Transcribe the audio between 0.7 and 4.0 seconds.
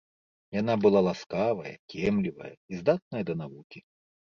была ласкавая, кемлівая і здатная да навукі